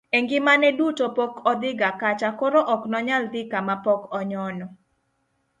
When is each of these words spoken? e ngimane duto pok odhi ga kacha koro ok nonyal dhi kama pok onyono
e 0.17 0.19
ngimane 0.23 0.69
duto 0.79 1.05
pok 1.17 1.33
odhi 1.51 1.71
ga 1.79 1.91
kacha 2.01 2.29
koro 2.39 2.59
ok 2.73 2.81
nonyal 2.91 3.23
dhi 3.31 3.41
kama 3.51 3.75
pok 3.85 4.01
onyono 4.19 4.65